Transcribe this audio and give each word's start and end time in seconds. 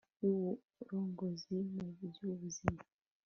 y'ubugorozi 0.87 1.55
mu 1.73 1.83
by'ubuzima 2.13 2.81